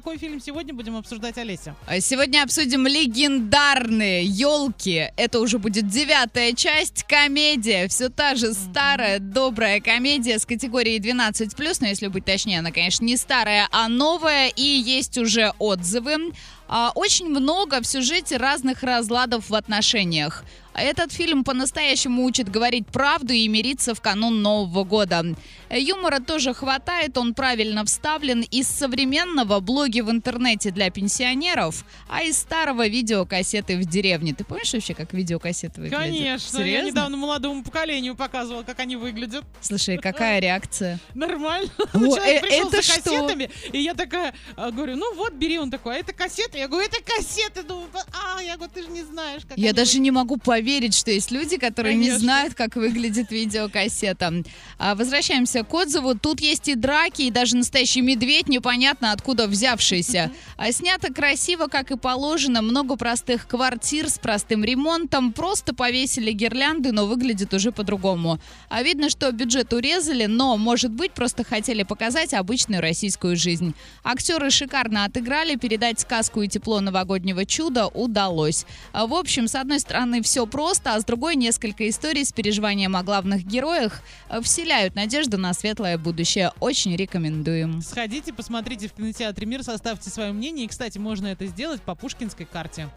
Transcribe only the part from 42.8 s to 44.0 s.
что? кассетами, и я